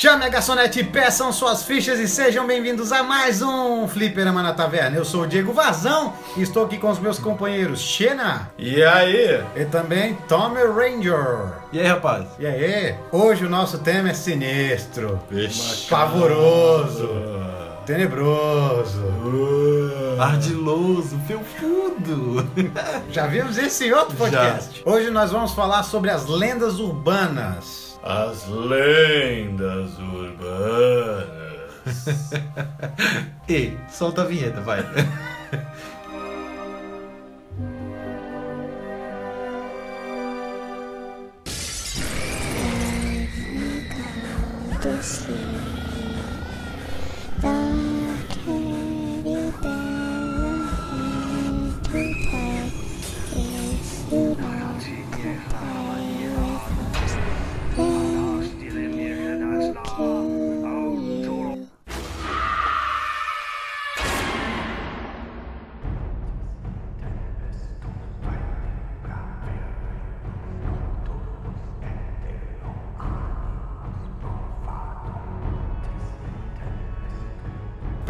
[0.00, 4.96] Chame a garçonete, peçam suas fichas e sejam bem-vindos a mais um Fliperama na Taverna.
[4.96, 9.44] Eu sou o Diego Vazão e estou aqui com os meus companheiros Xena E aí?
[9.54, 11.52] e também Tommy Ranger.
[11.70, 12.24] E aí, rapaz?
[12.38, 15.86] E aí, hoje o nosso tema é sinistro, Vixe.
[15.90, 17.06] pavoroso,
[17.84, 19.04] tenebroso.
[20.18, 22.48] Ardiloso, felpudo.
[23.10, 24.82] Já vimos esse em outro podcast.
[24.86, 27.89] Hoje nós vamos falar sobre as lendas urbanas.
[28.02, 31.30] As lendas urbanas.
[33.48, 34.82] Ei, solta a vinheta, vai.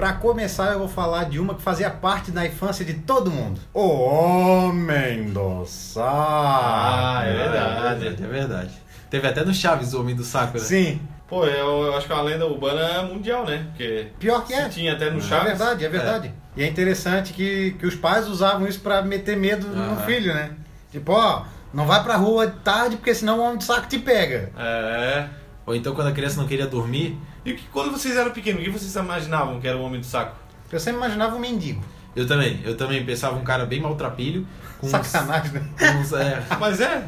[0.01, 3.61] Pra começar, eu vou falar de uma que fazia parte da infância de todo mundo.
[3.75, 6.09] O Homem do Saco.
[6.11, 8.07] Ah, é verdade.
[8.07, 8.71] É verdade.
[9.11, 10.65] Teve até no Chaves o Homem do Saco, né?
[10.65, 13.67] Sim, Pô, eu, eu acho que é uma lenda urbana mundial, né?
[13.69, 14.71] Porque pior que é.
[14.71, 15.49] tinha até no É Chaves.
[15.49, 16.35] verdade, é verdade.
[16.57, 20.53] E é interessante que, que os pais usavam isso pra meter medo no filho, né?
[20.91, 21.43] Tipo, ó,
[21.75, 24.51] não vai pra rua de tarde porque senão o homem do saco te pega.
[24.59, 25.27] É.
[25.67, 27.19] Ou então quando a criança não queria dormir.
[27.45, 30.07] E que, quando vocês eram pequenos, o que vocês imaginavam que era o Homem do
[30.07, 30.37] Saco?
[30.71, 31.83] Eu sempre imaginava um mendigo.
[32.15, 34.47] Eu também, eu também pensava um cara bem maltrapilho.
[34.79, 35.63] Com uns- Sacanagem, né?
[35.79, 37.05] com uns, é, Mas é.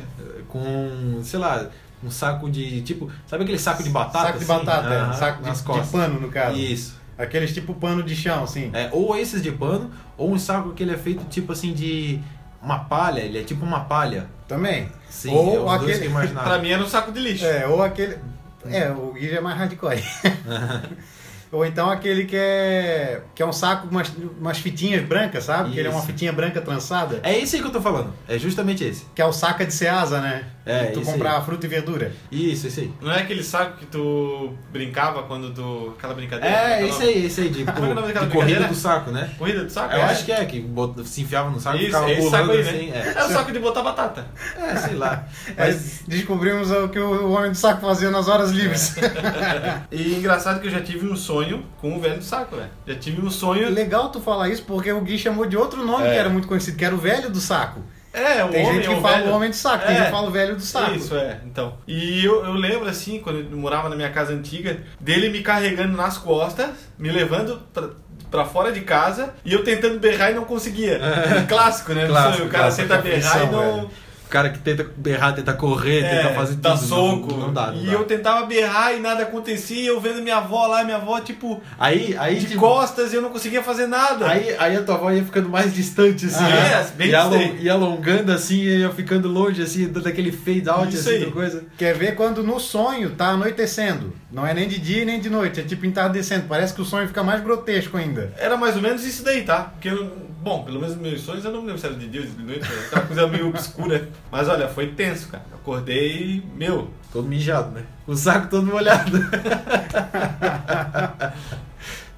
[0.48, 1.66] com, sei lá,
[2.02, 2.82] um saco de.
[2.82, 4.26] Tipo, sabe aquele saco de batata?
[4.26, 4.64] saco de assim?
[4.64, 5.12] batata, é.
[5.14, 5.88] Saco de, nas de costas.
[5.90, 6.56] pano, no caso.
[6.56, 7.00] Isso.
[7.18, 8.70] Aqueles tipo pano de chão, assim.
[8.72, 12.18] É, ou esses de pano, ou um saco que ele é feito tipo assim de
[12.60, 14.26] uma palha, ele é tipo uma palha.
[14.48, 14.88] Também.
[15.08, 16.08] Sim, Ou é aquele-.
[16.08, 17.44] Pra mim era um saco de lixo.
[17.44, 18.18] É, ou aquele.
[18.66, 20.02] É, o Gui já é mais hardcore.
[21.52, 23.22] ou então aquele que é.
[23.34, 25.70] que é um saco com umas, umas fitinhas brancas, sabe?
[25.70, 26.06] Que ele é uma Isso.
[26.06, 27.20] fitinha branca trançada.
[27.22, 29.04] É esse aí que eu tô falando, é justamente esse.
[29.14, 30.46] Que é o saca de Ceasa, né?
[30.64, 31.44] É, Que tu esse comprar aí.
[31.44, 32.12] fruta e verdura.
[32.30, 32.92] Isso, esse aí.
[33.00, 35.92] Não é aquele saco que tu brincava quando tu.
[35.98, 36.54] aquela brincadeira?
[36.56, 37.02] É, nome?
[37.04, 39.28] aí, esse aí, de, Como é é o nome daquela de corrida do saco, né?
[39.38, 39.92] Corrida do saco?
[39.92, 40.04] Eu é.
[40.04, 42.50] acho que é, que bot- se enfiava no saco e Isso, ficava esse pulando saco
[42.52, 42.90] aí, assim.
[42.90, 43.12] né?
[43.16, 43.18] É.
[43.20, 44.26] É o saco de botar batata.
[44.56, 45.26] É, sei lá.
[45.48, 48.94] É, Mas descobrimos o que o homem do saco fazia nas horas livres.
[49.90, 51.41] E engraçado que eu já tive um sonho
[51.80, 52.70] com o velho do saco, velho.
[52.86, 53.70] Já tive um sonho.
[53.70, 56.12] Legal tu falar isso porque o Gui chamou de outro nome É.
[56.12, 57.80] que era muito conhecido, que era o velho do saco.
[58.14, 59.30] É, o Tem homem, gente que o fala velho.
[59.30, 59.98] o homem do saco, tem É.
[59.98, 60.94] gente que fala o velho do saco.
[60.94, 61.40] Isso, é.
[61.46, 61.74] Então.
[61.86, 65.96] E eu, eu lembro, assim, quando eu morava na minha casa antiga, dele me carregando
[65.96, 67.88] nas costas, me levando pra,
[68.30, 71.00] pra fora de casa e eu tentando berrar e não conseguia.
[71.48, 72.06] Clássico, né?
[72.06, 73.76] Clássico, sonho, o cara clássico, tenta berrar e não.
[73.76, 73.90] velho.
[74.32, 76.62] O cara que tenta berrar, tenta correr, É, tenta fazer tudo.
[76.62, 77.34] dá não- soco.
[77.36, 77.92] Não, dá, não e dá.
[77.92, 82.16] eu tentava berrar e nada acontecia, eu vendo minha avó lá, minha avó, tipo, Aí,
[82.18, 84.26] aí, de tipo, costas e eu não conseguia fazer nada.
[84.26, 86.44] Aí, aí a tua avó ia ficando mais distante, assim.
[86.44, 86.72] Ah, né?
[86.80, 87.62] é, bem along- distante.
[87.62, 91.64] ia alongando assim, ia ficando longe, assim, dando aquele fade out, Isso assim, coisa.
[91.76, 94.14] Quer ver quando no sonho tá anoitecendo.
[94.32, 96.46] Não é nem de dia nem de noite, é tipo entardecendo.
[96.48, 98.32] Parece que o sonho fica mais grotesco ainda.
[98.38, 99.64] Era mais ou menos isso daí, tá?
[99.74, 100.10] Porque, eu,
[100.42, 102.42] bom, pelo menos meus sonhos eu não me lembro se era de dia ou de
[102.42, 104.08] noite, era aquela coisa meio obscura.
[104.30, 105.44] Mas olha, foi tenso, cara.
[105.54, 107.84] Acordei, meu, Todo mijado, né?
[108.06, 109.18] O saco todo molhado.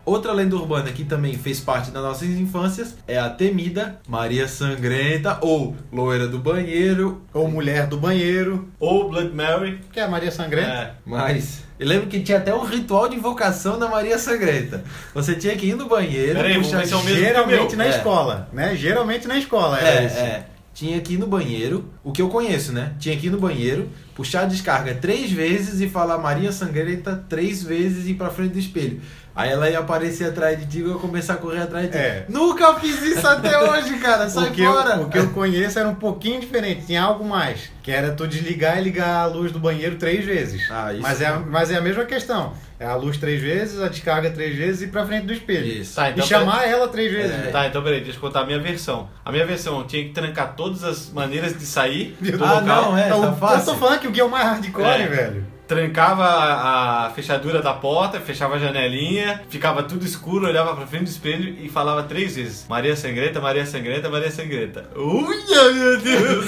[0.07, 5.39] Outra lenda urbana que também fez parte das nossas infâncias é a temida Maria Sangrenta
[5.41, 7.23] ou Loira do Banheiro.
[7.33, 9.81] Ou mulher do banheiro, ou Blood Mary.
[9.93, 10.69] que é a Maria Sangrenta.
[10.71, 14.85] É, Mas eu lembro que tinha até um ritual de invocação da Maria Sangrenta.
[15.15, 17.89] Você tinha que ir no banheiro, Peraí, puxar é o mesmo Geralmente na É.
[17.91, 18.77] escola, né?
[18.77, 19.81] Geralmente na escola.
[19.81, 20.19] É, era isso.
[20.19, 20.47] é.
[20.75, 22.95] Tinha que ir no banheiro, o que eu conheço, né?
[22.99, 27.63] Tinha que ir no banheiro, puxar a descarga três vezes e falar Maria Sangrenta três
[27.63, 29.01] vezes e ir pra frente do espelho.
[29.37, 31.93] Aí ela ia aparecer atrás de ti e eu ia começar a correr atrás de
[31.93, 31.99] ti.
[31.99, 32.25] É.
[32.29, 34.29] Nunca fiz isso até hoje, cara.
[34.29, 34.91] Sai o, que fora.
[34.95, 37.69] eu, o que eu conheço era um pouquinho diferente, tinha algo mais.
[37.83, 40.71] Que era tu desligar e ligar a luz do banheiro três vezes.
[40.71, 42.53] Ah, isso mas, é, a- mas é a mesma questão.
[42.79, 45.67] É a luz três vezes, a descarga três vezes e ir pra frente do espelho.
[45.67, 45.97] Isso.
[45.97, 47.33] Tá, E então chamar ela três vezes.
[47.47, 47.51] É.
[47.51, 49.09] Tá, então peraí, deixa eu contar a minha versão.
[49.25, 52.65] A minha versão, eu tinha que trancar todas as maneiras de sair do Ah, local.
[52.93, 53.73] não, é, Então, tá eu fácil.
[53.73, 55.07] tô falando que o Gui é o mais hardcore, É.
[55.09, 55.47] velho.
[55.67, 61.11] Trancava a, fechadura da porta, fechava a janelinha, ficava tudo escuro, olhava pra frente do
[61.11, 64.89] espelho e falava três vezes: Maria Sangrenta, Maria Sangrenta, Maria Sangrenta.
[64.95, 66.47] Uia, meu Deus!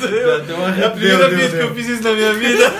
[0.79, 2.73] É a primeira vez que eu fiz isso na minha vida.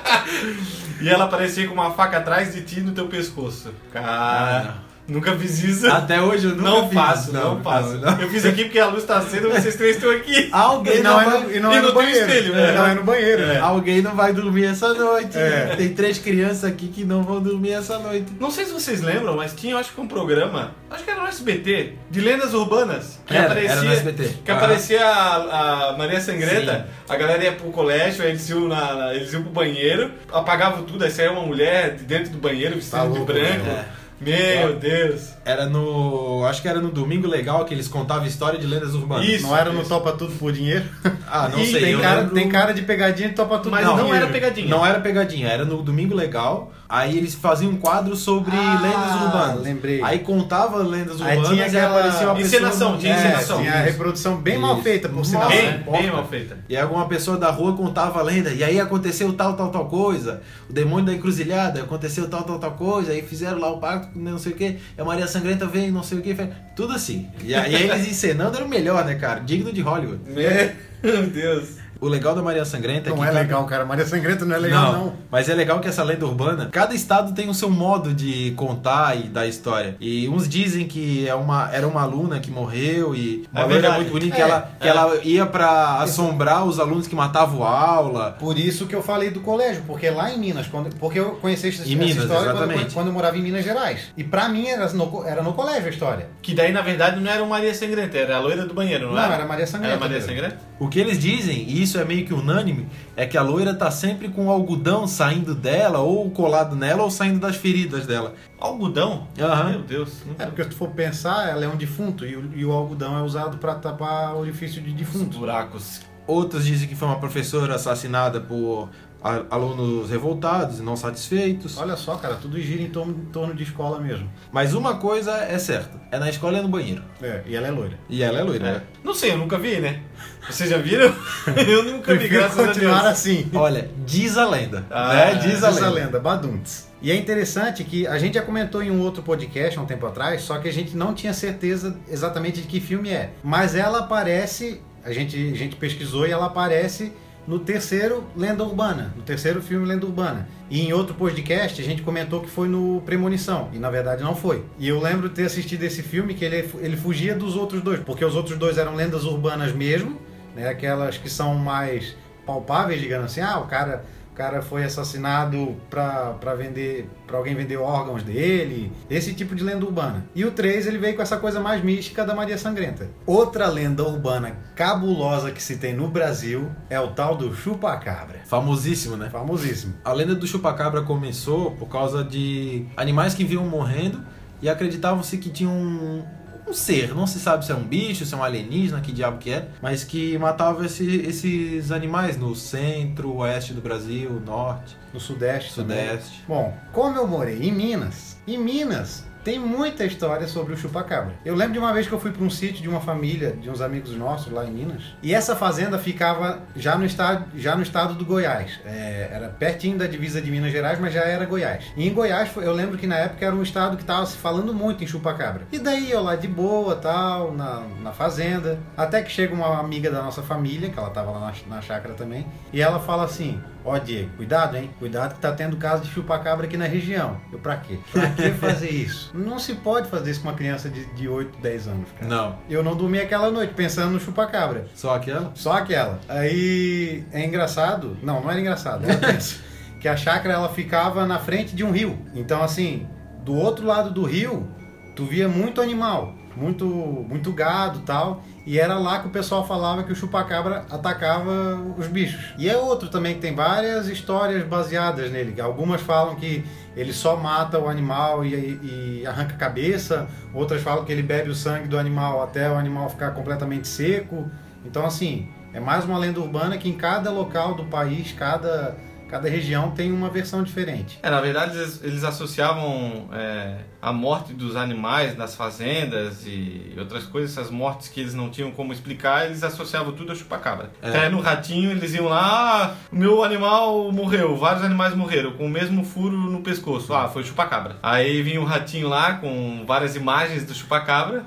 [1.00, 3.72] e ela aparecia com uma faca atrás de ti no teu pescoço.
[3.92, 4.76] Cara,
[5.08, 5.86] nunca fiz isso.
[5.90, 6.94] Até hoje eu nunca não fiz.
[6.98, 7.94] faço, não, faço.
[8.20, 10.48] Eu fiz aqui porque a luz tá acesa, vocês três estão aqui.
[10.52, 11.40] Alguém E não, não, é vai...
[11.42, 12.26] no, e não e é não no tem banheiro.
[12.26, 12.72] espelho, É, né?
[12.72, 13.42] Não é no banheiro.
[13.42, 13.58] É.
[13.58, 15.36] Alguém não vai dormir essa noite.
[15.38, 15.74] É.
[15.76, 18.26] Tem três crianças aqui que não vão dormir essa noite.
[18.40, 21.28] Não sei se vocês lembram, mas tinha, acho que um programa, acho que era no
[21.28, 23.18] SBT, de lendas urbanas.
[23.26, 24.28] Que Era, aparecia, era no SBT.
[24.44, 24.60] Que Aham.
[24.60, 29.42] aparecia a, a Maria Sangrenta, a galera ia pro colégio, eles iam, na, eles iam
[29.42, 33.18] pro banheiro, apagavam tudo, aí saía uma mulher de dentro do banheiro vestida Tá de
[33.20, 33.84] branco.
[34.20, 35.30] Meu Deus.
[35.44, 36.44] Era no.
[36.46, 39.26] Acho que era no Domingo Legal que eles contavam história de lendas urbanas.
[39.26, 39.46] Isso.
[39.46, 40.84] Não era no Topa Tudo por Dinheiro?
[41.28, 41.80] Ah, não Ih, sei.
[41.80, 44.16] tem, eu cara, lembro- tem cara de pegadinha de Topa Tudo Mas por não, Dinheiro.
[44.24, 44.68] era pegadinha.
[44.68, 46.72] Não era pegadinha, era no Domingo Legal.
[46.88, 49.62] Aí eles faziam um quadro sobre Ah, lendas urbanas.
[49.62, 50.02] lembrei.
[50.02, 52.46] Aí contava lendas Aí urbanas tinha e aquela aparecia uma pessoa.
[52.46, 53.58] encenação, no- tinha É, encenação.
[53.58, 53.84] tinha a Isso.
[53.86, 54.82] reprodução bem mal Isso.
[54.82, 55.48] feita, por Mal sinal.
[55.48, 55.84] Bem, né?
[55.90, 56.58] bem mal feita.
[56.68, 60.42] E alguma pessoa da rua contava a lenda, e aí aconteceu tal, tal, tal coisa,
[60.68, 64.38] o demônio da encruzilhada, aconteceu tal, tal, tal coisa, aí fizeram lá o pacto, não
[64.38, 66.36] sei o que, e a Maria Sangrenta veio, não sei o que,
[66.76, 67.28] tudo assim.
[67.42, 69.40] E aí eles encenando era o melhor, né, cara?
[69.40, 70.20] Digno de Hollywood.
[70.30, 71.83] Meu Deus.
[72.04, 73.84] O legal da Maria Sangrenta Não que é cada- legal, cara.
[73.84, 75.12] Maria Sangrenta não é legal, não.
[75.30, 79.16] Mas é legal que essa lenda urbana, cada estado tem o seu modo de contar
[79.16, 79.96] e dar história.
[80.00, 83.80] E uns dizem que é uma, era uma aluna que morreu e uma É loira
[83.80, 83.96] verdade.
[83.96, 84.90] muito bonita que, É, ela, que é.
[84.90, 88.32] ela ia pra assombrar os alunos que matavam a aula.
[88.38, 91.68] Por isso que eu falei do colégio, porque lá em Minas, quando, porque eu conheci
[91.68, 92.94] essa, Em essa Minas, história quando, exatamente.
[92.94, 94.12] quando eu morava em Minas Gerais.
[94.16, 96.28] E pra mim era no, era no colégio a história.
[96.42, 99.14] Que daí, na verdade, não era o Maria Sangrenta, era a loira do banheiro, não,
[99.14, 99.34] Não, era?
[99.36, 100.20] era Maria Sangrenta Era Maria.
[100.20, 100.58] Sangrenta?
[100.78, 102.86] O que eles dizem, e isso é meio que unânime,
[103.16, 107.38] é que a loira tá sempre com algodão saindo dela, ou colado nela, ou saindo
[107.40, 108.34] das feridas dela.
[108.58, 109.26] Algodão?
[109.38, 109.70] Aham.
[109.70, 110.22] Meu Deus.
[110.38, 113.18] É porque se tu for pensar, ela é um defunto e o, e o algodão
[113.18, 115.38] é usado pra tapar orifício de Os defunto.
[115.38, 116.00] buracos.
[116.26, 119.13] Outros dizem que foi uma professora assassinada por a-
[119.50, 121.78] alunos revoltados e não satisfeitos.
[121.78, 124.30] Olha só, cara, tudo gira em torno, em torno de escola mesmo.
[124.52, 127.02] Mas uma coisa é certa: é na escola e é no banheiro.
[127.22, 127.98] É, e ela é loira.
[128.08, 128.82] E ela é loira, né?
[129.02, 130.00] Não sei, eu nunca vi, né?
[130.48, 131.14] Vocês já viram?
[131.66, 133.12] eu nunca vi, graças a continuar Deus.
[133.12, 133.50] assim.
[133.54, 134.84] Olha, diz a lenda.
[134.90, 135.34] Ah, né?
[135.36, 135.90] Diz a Diz a lenda.
[135.90, 136.88] lenda, Badunts.
[137.00, 140.06] E é interessante que a gente já comentou em um outro podcast há um tempo
[140.06, 143.32] atrás, só que a gente não tinha certeza exatamente de que filme é.
[143.42, 147.12] Mas ela aparece, a gente, a gente pesquisou e ela aparece
[147.46, 150.48] no terceiro Lenda Urbana, no terceiro filme Lenda Urbana.
[150.70, 154.34] E em outro podcast a gente comentou que foi no Premonição, e na verdade não
[154.34, 154.64] foi.
[154.78, 158.00] E eu lembro de ter assistido esse filme que ele, ele fugia dos outros dois,
[158.00, 160.18] porque os outros dois eram lendas urbanas mesmo,
[160.54, 165.76] né, aquelas que são mais palpáveis, digamos assim, ah, o cara o cara foi assassinado
[165.88, 170.26] pra vender, para alguém vender órgãos dele, esse tipo de lenda urbana.
[170.34, 173.08] E o 3 ele veio com essa coisa mais mística da Maria Sangrenta.
[173.24, 178.40] Outra lenda urbana cabulosa que se tem no Brasil é o tal do chupacabra.
[178.44, 179.30] Famosíssimo, né?
[179.30, 179.94] Famosíssimo.
[180.04, 184.20] A lenda do chupacabra começou por causa de animais que vinham morrendo
[184.60, 186.24] e acreditavam-se que tinha um,
[186.66, 189.38] um ser, não se sabe se é um bicho, se é um alienígena, que diabo
[189.38, 195.20] que é, mas que matava esse- esses animais no centro, oeste do Brasil, norte, No
[195.20, 195.98] Sudeste, também.
[196.08, 196.42] sudeste.
[196.48, 201.34] Bom, como eu morei em Minas, em Minas tem muita história sobre o chupacabra.
[201.44, 203.68] Eu lembro de uma vez que eu fui para um sítio de uma família, de
[203.68, 207.82] uns amigos nossos lá em Minas, e essa fazenda ficava já no estado, já no
[207.82, 208.80] estado do Goiás.
[208.86, 211.84] É, era pertinho da divisa de Minas Gerais, mas já era Goiás.
[211.94, 214.72] E em Goiás, eu lembro que na época era um estado que estava se falando
[214.72, 215.66] muito em chupacabra.
[215.70, 220.10] E daí eu lá de boa, tal, na, na fazenda, até que chega uma amiga
[220.10, 223.60] da nossa família, que ela estava lá na, na chácara também, e ela fala assim:
[223.84, 224.90] Ó, Diego, cuidado, hein?
[224.98, 227.38] Cuidado que tá tendo caso de chupacabra aqui na região.
[227.52, 227.98] Eu, pra quê?
[228.10, 229.30] Pra que fazer isso?
[229.36, 232.26] Não se pode fazer isso com uma criança de, de 8, 10 anos, cara.
[232.26, 234.86] Não, Eu não dormi aquela noite pensando no chupacabra.
[234.94, 235.52] só aquela?
[235.54, 236.18] Só aquela.
[236.28, 238.16] Aí é engraçado.
[238.22, 239.04] Não, não era engraçado.
[239.04, 239.38] Era
[240.00, 242.18] que a chácara ela ficava na frente de um rio.
[242.34, 243.06] Então, assim,
[243.44, 244.66] do outro lado do rio,
[245.14, 246.34] tu via muito animal.
[246.56, 248.42] Muito, muito gado tal.
[248.66, 251.50] E era lá que o pessoal falava que o chupacabra atacava
[251.98, 252.54] os bichos.
[252.58, 255.60] E é outro também que tem várias histórias baseadas nele.
[255.60, 256.64] Algumas falam que
[256.96, 260.28] ele só mata o animal e, e arranca a cabeça.
[260.52, 264.48] Outras falam que ele bebe o sangue do animal até o animal ficar completamente seco.
[264.84, 268.96] Então, assim, é mais uma lenda urbana que em cada local do país, cada,
[269.28, 271.18] cada região tem uma versão diferente.
[271.22, 277.24] É, na verdade, eles, eles associavam é, a morte dos animais nas fazendas e outras
[277.24, 280.90] coisas, essas mortes que eles não tinham como explicar, eles associavam tudo a chupacabra.
[281.02, 281.08] É.
[281.08, 285.70] Até no ratinho eles iam lá, ah, meu animal morreu, vários animais morreram, com o
[285.70, 287.14] mesmo furo no pescoço.
[287.14, 287.96] Ah, foi chupacabra.
[288.02, 291.44] Aí vinha um ratinho lá com várias imagens do chupacabra.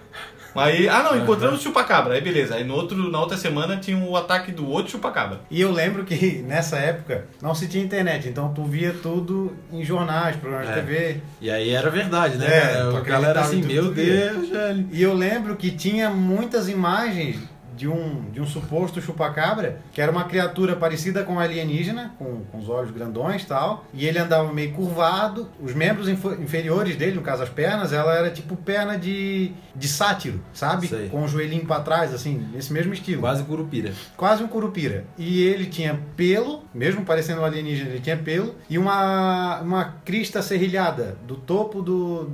[0.58, 2.14] Aí, ah não, encontramos o chupacabra.
[2.16, 2.56] Aí beleza.
[2.56, 5.40] Aí no outro, na outra semana tinha o ataque do outro chupacabra.
[5.50, 9.84] E eu lembro que nessa época não se tinha internet, então tu via tudo em
[9.84, 10.74] jornais, programas É.
[10.74, 11.18] de TV.
[11.42, 12.48] E aí era verdade, né?
[12.48, 13.92] É, a galera assim, meu.
[13.92, 14.88] Deus, velho.
[14.92, 17.38] E eu lembro que tinha muitas imagens
[17.78, 22.42] de um, de um suposto chupacabra, que era uma criatura parecida com um alienígena, com,
[22.52, 27.16] com os olhos grandões e tal, e ele andava meio curvado, os membros inferiores dele,
[27.16, 30.88] no caso as pernas, ela era tipo perna de, de sátiro, sabe?
[30.88, 31.10] Sei.
[31.10, 33.22] Com o joelhinho pra trás, assim, nesse mesmo estilo.
[33.22, 33.94] Quase curupira.
[34.16, 35.06] Quase um curupira.
[35.18, 40.42] E ele tinha pelo, mesmo parecendo um alienígena, ele tinha pelo, e uma, uma crista
[40.42, 42.32] serrilhada do topo do,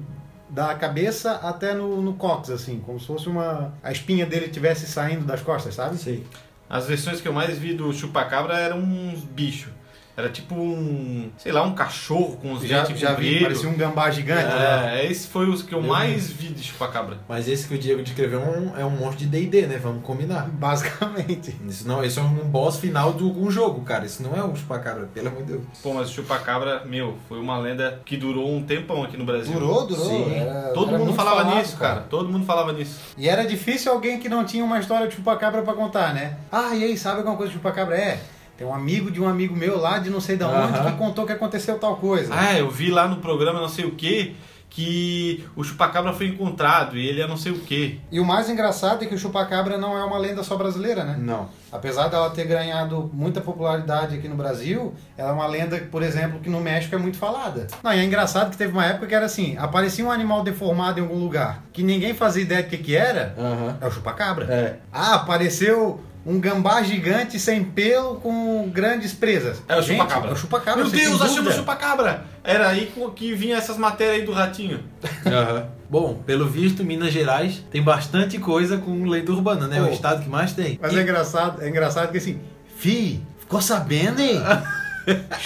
[0.53, 3.73] da cabeça até no, no cóccix, assim, como se fosse uma.
[3.81, 5.97] a espinha dele estivesse saindo das costas, sabe?
[5.97, 6.23] Sei.
[6.69, 9.73] As versões que eu mais vi do chupacabra eram uns bichos.
[10.15, 13.73] Era tipo um, sei lá, um cachorro com os Já, dentes já vi, parecia um
[13.75, 14.43] gambá gigante.
[14.43, 15.01] né?
[15.01, 17.17] É, esse foi os que eu Eu mais vi de chupacabra.
[17.27, 19.79] Mas esse que o Diego descreveu é um, é um monstro de D&D, né?
[19.81, 20.47] Vamos combinar.
[20.49, 21.55] Basicamente.
[21.67, 24.05] Isso não, isso é um boss final do um jogo, cara.
[24.05, 25.63] Isso não é um chupacabra, pelo amor de Deus.
[25.81, 29.53] Pô, mas o chupacabra, meu, foi uma lenda que durou um tempão aqui no Brasil.
[29.53, 30.05] Durou, durou.
[30.05, 30.35] Sim.
[30.35, 32.01] era- Todo era mundo falava falado, nisso, cara.
[32.01, 32.99] Todo mundo falava nisso.
[33.17, 36.37] E era difícil alguém que não tinha uma história de chupacabra pra contar, né?
[36.51, 37.95] Ah, e aí, sabe alguma coisa de chupacabra?
[37.97, 38.19] É.
[38.57, 41.25] Tem um amigo de um amigo meu lá de não sei de onde que contou
[41.25, 42.33] que aconteceu tal coisa.
[42.35, 44.35] Ah, eu vi lá no programa não sei o que
[44.73, 48.01] que o chupacabra foi encontrado e ele é não sei o que.
[48.11, 51.15] E o mais engraçado é que o chupacabra não é uma lenda só brasileira, né?
[51.19, 51.47] Não.
[51.71, 56.39] Apesar dela ter ganhado muita popularidade aqui no Brasil, ela é uma lenda, por exemplo,
[56.39, 57.67] que no México é muito falada.
[57.83, 60.99] Não, e é engraçado que teve uma época que era assim, aparecia um animal deformado
[60.99, 63.77] em algum lugar, que ninguém fazia ideia do que que era, Aham.
[63.79, 64.51] é o chupacabra.
[64.51, 64.77] É.
[64.91, 69.61] Ah, apareceu um gambá gigante sem pelo com grandes presas.
[69.67, 70.29] É o chupacabra.
[70.29, 70.81] É o chupacabra.
[70.83, 72.25] Meu Deus, achamos o chupacabra!
[72.43, 74.83] Era aí que vinha essas matérias aí do ratinho.
[75.25, 75.65] Aham.
[75.89, 79.77] Bom, pelo visto, Minas Gerais tem bastante coisa com lenda urbana, né?
[79.77, 79.89] É Pô.
[79.89, 80.79] o estado que mais tem.
[80.81, 82.39] Mas E- é engraçado, é engraçado que assim,
[82.77, 84.41] fi, ficou sabendo, hein?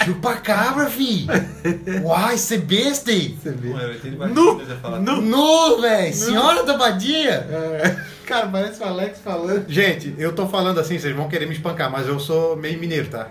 [0.04, 1.26] Chupacabra, fi!
[2.04, 3.36] Uai, você besta, hein?
[4.34, 5.00] Nu- ia falar.
[5.00, 6.14] nu- Nu, velho!
[6.14, 7.30] Senhora da Badia!
[7.50, 7.96] É.
[8.26, 9.64] Cara, parece o Alex falando.
[9.68, 13.08] Gente, eu tô falando assim, vocês vão querer me espancar, mas eu sou meio mineiro,
[13.08, 13.28] tá?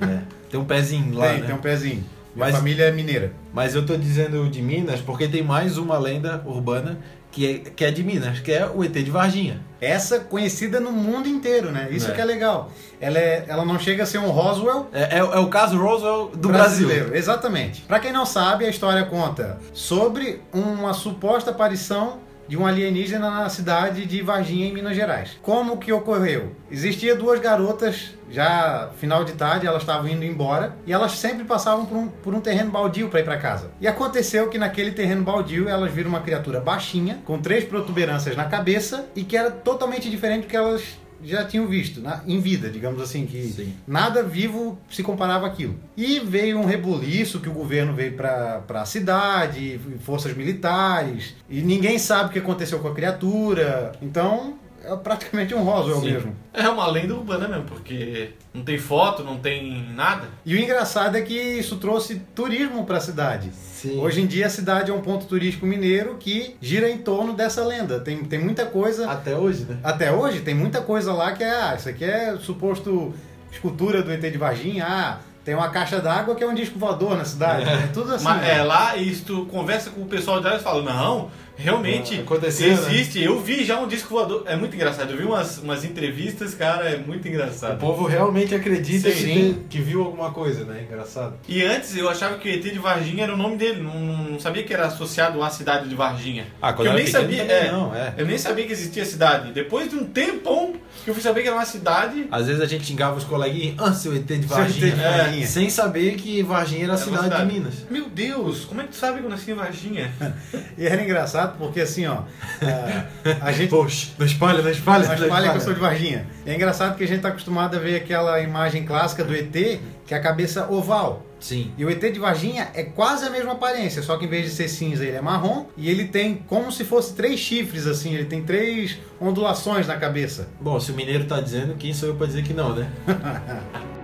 [0.00, 0.18] É.
[0.50, 1.46] Tem um pezinho lá, tem, né?
[1.46, 2.04] tem um pezinho.
[2.36, 3.32] Minha Mas- família é mineira.
[3.52, 6.98] Mas eu tô dizendo de Minas porque tem mais uma lenda urbana
[7.32, 9.60] que é, que é de Minas, que é o ET de Varginha.
[9.80, 11.88] Essa conhecida no mundo inteiro, né?
[11.90, 12.14] Isso É.
[12.14, 12.70] que é legal.
[13.00, 16.30] Ela, é, ela não chega a ser um Roswell, É, é- é o caso Roswell
[16.34, 16.86] do Brasil.
[16.86, 17.16] brasileiro.
[17.16, 17.82] Exatamente.
[17.82, 23.48] Pra quem não sabe, a história conta sobre uma suposta aparição de um alienígena na
[23.48, 25.38] cidade de Varginha, em Minas Gerais.
[25.42, 26.52] Como que ocorreu?
[26.70, 31.86] Existia duas garotas, já final de tarde, elas estavam indo embora e elas sempre passavam
[31.86, 33.70] por um, por um terreno baldio para ir para casa.
[33.80, 38.44] E aconteceu que naquele terreno baldio elas viram uma criatura baixinha, com três protuberâncias na
[38.44, 42.68] cabeça e que era totalmente diferente do que elas já tinham visto na- em vida,
[42.70, 43.72] digamos assim, que Sim.
[43.86, 45.76] nada vivo se comparava àquilo.
[45.96, 51.98] E veio um rebuliço que o governo veio para a cidade, forças militares, e ninguém
[51.98, 53.92] sabe o que aconteceu com a criatura.
[54.00, 56.12] Então, é praticamente um Roswell Sim.
[56.12, 56.36] mesmo.
[56.52, 60.28] É uma lenda urbana mesmo, porque não tem foto, não tem nada.
[60.44, 63.50] E o engraçado é que isso trouxe turismo para a cidade.
[63.52, 63.98] Sim.
[63.98, 67.64] Hoje em dia a cidade é um ponto turístico mineiro que gira em torno dessa
[67.64, 68.00] lenda.
[68.00, 69.78] Tem, tem muita coisa Até hoje, né?
[69.82, 73.12] Até hoje tem muita coisa lá que é, ah, isso aqui é suposto
[73.50, 77.16] escultura do ET de Varginha, ah, tem uma caixa d'água que é um disco voador
[77.16, 77.68] na cidade.
[77.68, 78.24] É, tudo assim.
[78.24, 78.58] Mas né?
[78.58, 82.16] é lá e se tu conversa com o pessoal de lá e fala, não, realmente
[82.16, 83.22] Ah, aconteceu, existe.
[83.22, 84.44] Eu vi já um disco voador.
[84.46, 85.10] É muito engraçado.
[85.10, 87.78] Eu vi umas, umas entrevistas, cara, é muito O engraçado.
[87.78, 89.16] povo realmente acredita Sim.
[89.16, 90.84] que, tem- que viu alguma coisa, né?
[90.88, 91.34] Engraçado.
[91.48, 93.94] E antes eu achava que o ET de Varginha era o nome dele, não,
[94.32, 96.46] não sabia que era associado à cidade de Varginha.
[96.60, 98.14] Ah, Que eu nem sabia, é, não, é.
[98.18, 99.52] eu nem sabia que existia cidade.
[99.52, 102.26] Depois de um tempão que eu fui saber que era uma cidade.
[102.30, 104.88] Às vezes a gente xingava os coleguinhas, ah, seu ET de Varginha.
[104.88, 105.46] ET de É, Varginha.
[105.46, 107.48] sem saber que Varginha era a Era uma cidade, cidade.
[107.50, 107.74] de Minas.
[107.90, 110.10] Meu Deus, como é que tu sabe que eu nasci em Varginha?
[110.78, 112.22] E era engraçado porque assim, ó,
[112.62, 113.70] a, a gente.
[113.70, 115.00] Poxa, não espalha, não espalha.
[115.00, 115.60] Não fala que eu espalha.
[115.60, 116.26] sou de Varginha.
[116.44, 120.14] É engraçado que a gente tá acostumado a ver aquela imagem clássica do ET, que
[120.14, 121.24] é a cabeça oval.
[121.38, 121.72] Sim.
[121.76, 124.50] E o ET de Varginha é quase a mesma aparência, só que em vez de
[124.50, 125.66] ser cinza, ele é marrom.
[125.76, 130.48] E ele tem como se fosse três chifres, assim, ele tem três ondulações na cabeça.
[130.60, 132.90] Bom, se o mineiro tá dizendo, quem sou eu pra dizer que não, né?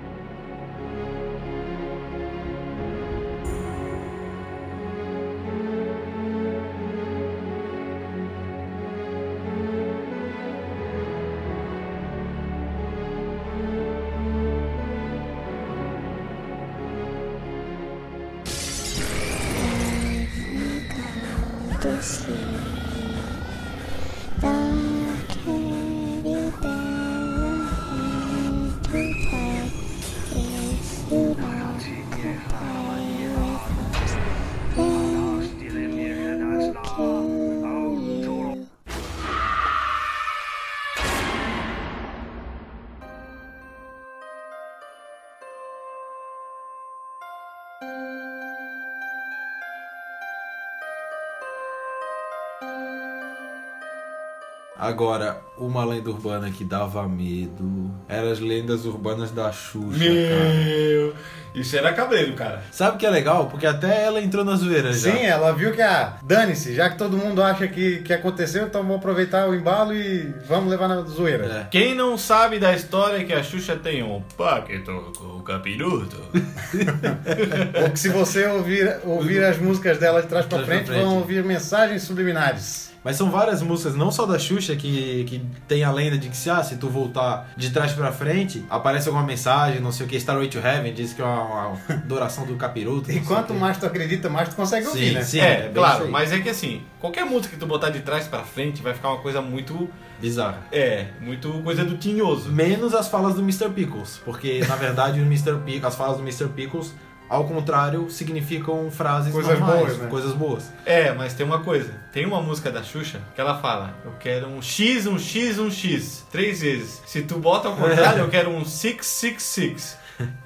[54.82, 60.54] Agora, uma lenda urbana que dava medo eram as lendas urbanas da Xuxa, cara.
[60.54, 61.14] Meu,
[61.54, 62.64] isso era cabreiro, cara.
[62.72, 63.46] Sabe o que é legal?
[63.46, 65.12] Porque até ela entrou na zoeira já.
[65.12, 66.14] Sim, ela viu que a.
[66.24, 70.34] Dane-se, já que todo mundo acha que, que aconteceu, então vamos aproveitar o embalo e
[70.48, 71.46] vamos levar na zoeira.
[71.46, 71.66] É.
[71.70, 76.16] Quem não sabe da história é que a Xuxa tem um pacto com o capiroto.
[77.84, 80.86] Ou que se você ouvir, ouvir as músicas dela de trás pra Trás pra frente,
[80.90, 81.04] frente.
[81.04, 82.91] vão ouvir mensagens subliminares.
[83.04, 86.36] Mas são várias músicas, não só da Xuxa, que, que tem a lenda de que
[86.36, 90.08] se, ah, se tu voltar de trás pra frente, aparece alguma mensagem, não sei o
[90.08, 93.10] que, Starway to Heaven, diz que é uma, uma adoração do capiroto.
[93.10, 95.22] E quanto mais tu acredita, mais tu consegue ouvir, Sim, né?
[95.24, 95.40] sim.
[95.40, 98.40] é, é claro, mas é que assim, qualquer música que tu botar de trás pra
[98.44, 99.88] frente vai ficar uma coisa muito.
[100.20, 100.58] Bizarro.
[100.70, 102.48] É, muito coisa do tinhoso.
[102.52, 103.68] Menos as falas do Mr.
[103.70, 105.56] Pickles, porque na verdade o Mr.
[105.64, 106.46] Pickles, as falas do Mr.
[106.48, 106.94] Pickles,
[107.32, 110.06] ao contrário, significam frases Coisas normais, boas, né?
[110.08, 110.72] coisas boas.
[110.84, 111.90] É, mas tem uma coisa.
[112.12, 115.70] Tem uma música da Xuxa que ela fala: Eu quero um X, um X, um
[115.70, 116.26] X.
[116.30, 117.02] Três vezes.
[117.06, 119.96] Se tu bota ao contrário, eu quero um 666.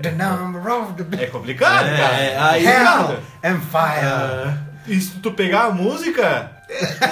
[0.01, 2.15] The number of the É complicado, É, cara.
[2.17, 3.13] é, aí- complicado.
[3.43, 4.07] Hell and fire.
[4.07, 6.53] Ah, E se tu pegar a música,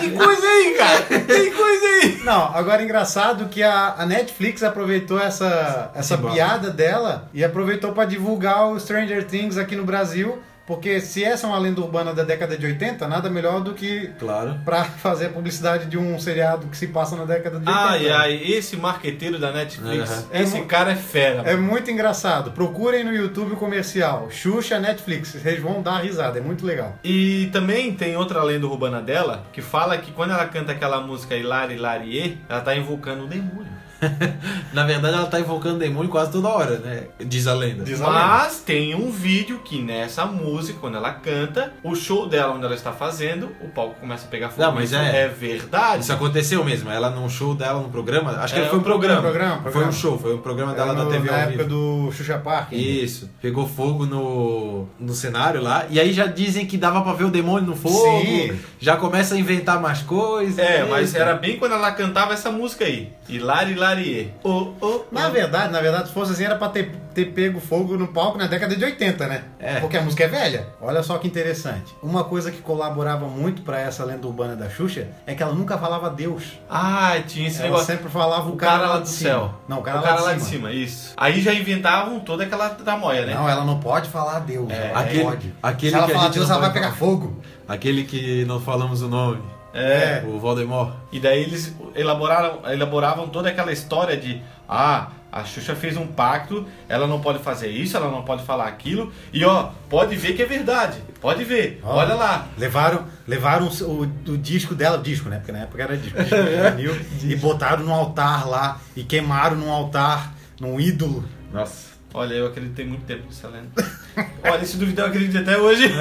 [0.01, 1.03] tem coisa aí, cara.
[1.21, 2.21] Tem coisa aí.
[2.25, 7.93] Não, agora é engraçado que a, a Netflix aproveitou essa, essa piada dela e aproveitou
[7.93, 12.13] pra divulgar o Stranger Things aqui no Brasil, porque se essa é uma lenda urbana
[12.15, 14.59] da década de 80, nada melhor do que claro.
[14.65, 17.79] pra fazer a publicidade de um seriado que se passa na década de 80.
[17.89, 20.25] Ai, ai, esse marqueteiro da Netflix, Aham.
[20.33, 21.43] esse É cara é fera.
[21.45, 21.69] É mano.
[21.69, 22.51] muito engraçado.
[22.53, 24.29] Procurem no YouTube o comercial.
[24.31, 25.31] Xuxa Netflix.
[25.35, 26.39] Vocês vão dar risada.
[26.39, 26.99] É muito legal.
[27.05, 31.37] E também tem outra lenda urbana dela que fala que quando ela canta aquela música
[31.37, 33.74] Hilari Hilarie, ela tá invocando o demônio.
[34.73, 37.05] Na verdade, ela tá invocando demônio quase toda hora, né?
[37.25, 37.85] Diz a lenda.
[37.85, 38.27] Diz a lenda.
[38.27, 42.75] Mas tem um vídeo que nessa música, quando ela canta, o show dela onde ela
[42.75, 44.63] está fazendo, o palco começa a pegar fogo.
[44.63, 46.03] Não, mas Isso é- verdade.
[46.03, 46.91] Isso aconteceu mesmo.
[46.91, 48.33] Ela num show dela, no programa.
[48.33, 49.21] Acho que É, foi um um programa.
[49.23, 49.89] programa, Foi programa.
[49.89, 51.69] um show, foi um programa dela da no- TV na ao época vivo.
[51.69, 52.73] do Xuxa Park.
[52.73, 53.31] Isso.
[53.41, 55.87] Pegou fogo no, no cenário lá.
[55.91, 58.21] E aí já dizem que dava pra ver o demônio no fogo.
[58.25, 58.59] Sim.
[58.81, 60.59] Já começa a inventar mais coisas.
[60.59, 61.25] É, mas Eita.
[61.25, 63.11] era bem quando ela cantava essa música aí.
[63.29, 64.33] Hilari Hilarie.
[64.43, 65.31] Oh, oh, Na oh.
[65.31, 68.47] verdade, na verdade, se fosse assim, era pra ter, ter pego fogo no palco na
[68.47, 69.45] década de 80, né?
[69.59, 69.81] É.
[69.81, 70.67] Porque a música é velha.
[70.81, 71.95] Olha só que interessante.
[72.03, 75.79] Uma coisa que colaborava muito pra essa lenda urbana da Xuxa é que ela nunca
[75.79, 76.45] falava Deus.
[76.69, 77.87] Ah, tinha esse ela negócio.
[77.87, 79.31] sempre falava o O cara, cara lá do cima.
[79.31, 79.55] céu.
[79.69, 80.41] Não, o cara, o lá, cara de, lá cima.
[80.45, 81.13] de cima, isso.
[81.17, 83.35] Aí já inventavam toda aquela tramóia, né?
[83.35, 84.71] Não, ela não pode falar Deus.
[84.71, 85.55] É, ela aquele- não pode.
[85.63, 87.39] aquele Se ela que a falar gente Deus, não ela vai pegar fogo.
[87.67, 89.43] Aquele que não falamos o nome.
[89.75, 90.23] É.
[90.27, 90.95] O Voldemort.
[91.11, 96.65] E daí eles elaboraram, elaboravam toda aquela história de ah, a Xuxa fez um pacto,
[96.89, 100.43] ela não pode fazer isso, ela não pode falar aquilo, e ó, pode ver que
[100.43, 101.97] é verdade, pode ver, Ó.
[101.97, 102.47] olha lá.
[102.57, 105.39] Levaram, levaram o, o disco dela, o disco, né?
[105.39, 110.33] Porque na época era disco, disco e botaram no altar lá, e queimaram num altar,
[110.61, 111.25] num ídolo.
[111.53, 111.95] Nossa.
[112.17, 113.71] Olha, eu acreditei muito tempo nessa lenda.
[114.45, 115.85] olha, se duvidar, eu acredito até hoje.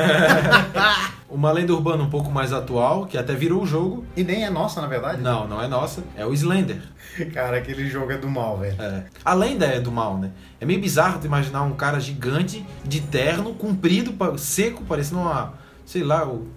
[1.29, 4.05] Uma lenda urbana um pouco mais atual, que até virou o jogo.
[4.15, 5.19] E nem é nossa, na verdade.
[5.21, 6.03] Não, não é nossa.
[6.15, 6.79] É o Slender.
[7.33, 8.79] Cara, aquele jogo é do mal, velho.
[8.79, 9.05] É.
[9.25, 10.29] A lenda é do mal, né?
[10.61, 15.53] É meio bizarro tu imaginar um cara gigante, de terno, comprido, seco, parecendo uma.
[15.85, 16.47] Sei lá, o.